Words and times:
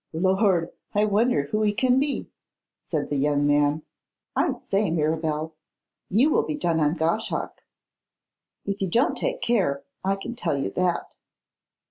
'Lord! 0.13 0.71
I 0.95 1.05
wonder 1.05 1.43
who 1.51 1.61
he 1.61 1.73
can 1.73 1.99
be!' 1.99 2.27
said 2.87 3.11
the 3.11 3.17
young 3.17 3.45
man. 3.45 3.83
'I 4.35 4.53
say, 4.53 4.89
Mirabel, 4.89 5.53
you 6.09 6.31
will 6.31 6.41
be 6.41 6.57
done 6.57 6.79
on 6.79 6.95
Goshawk, 6.95 7.61
if 8.65 8.81
you 8.81 8.89
don't 8.89 9.15
take 9.15 9.43
care, 9.43 9.83
I 10.03 10.15
can 10.15 10.33
tell 10.33 10.57
you 10.57 10.71
that. 10.71 11.17